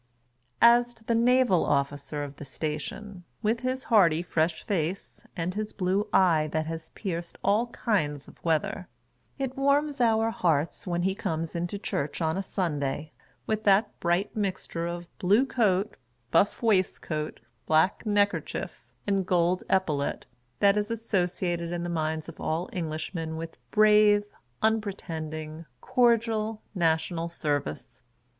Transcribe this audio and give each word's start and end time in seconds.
As 0.63 0.95
to 0.95 1.03
the 1.03 1.13
Naval 1.13 1.63
Officer 1.63 2.23
of 2.23 2.37
the 2.37 2.43
station, 2.43 3.23
with 3.43 3.59
his 3.59 3.83
hearty 3.83 4.23
fresh 4.23 4.63
face, 4.65 5.21
and 5.37 5.53
his 5.53 5.73
blue 5.73 6.07
eye 6.11 6.49
that 6.53 6.65
has 6.65 6.89
pierced 6.95 7.37
all 7.43 7.67
kinds 7.67 8.27
of 8.27 8.43
weather, 8.43 8.87
it 9.37 9.55
warms 9.55 10.01
our 10.01 10.31
hearts 10.31 10.87
when 10.87 11.03
he 11.03 11.13
comes 11.13 11.53
into 11.53 11.77
church 11.77 12.19
on 12.19 12.35
a 12.35 12.41
Sun 12.41 12.79
day, 12.79 13.11
with 13.45 13.63
that 13.65 13.99
bright 13.99 14.35
mixture 14.35 14.87
of 14.87 15.05
blue 15.19 15.45
coat, 15.45 15.95
buff 16.31 16.63
waistcoat, 16.63 17.39
black 17.67 18.03
neck 18.03 18.31
kerchief, 18.31 18.87
and 19.05 19.27
gold 19.27 19.63
epaulette, 19.69 20.25
that 20.61 20.77
is 20.77 20.89
associated 20.89 21.71
in 21.71 21.83
the 21.83 21.89
minds 21.89 22.27
of 22.27 22.41
all 22.41 22.71
Englishmen 22.73 23.37
with 23.37 23.59
brave, 23.69 24.23
unpretending, 24.63 25.67
cordial, 25.79 26.63
national 26.73 27.29
service. 27.29 28.01